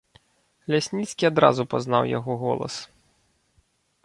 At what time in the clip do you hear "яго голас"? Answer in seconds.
2.17-2.79